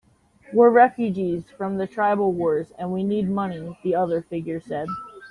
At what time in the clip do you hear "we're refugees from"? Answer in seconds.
0.51-1.77